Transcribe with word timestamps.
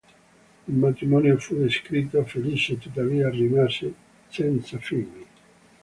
Il 0.67 0.73
matrimonio 0.77 1.37
fu 1.37 1.55
descritto 1.59 2.23
felice 2.23 2.79
tuttavia 2.79 3.29
rimase 3.29 3.93
senza 4.29 4.79
figli. 4.79 5.25